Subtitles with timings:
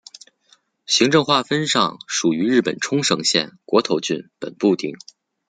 [0.87, 4.97] 行政划分上属于日本冲绳县国头郡本部町。